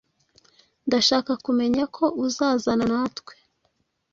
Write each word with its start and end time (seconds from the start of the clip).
Ndashaka 0.87 1.31
kumenya 1.45 1.83
ko 1.95 2.05
uzazana 2.25 2.85
natwe. 2.93 3.33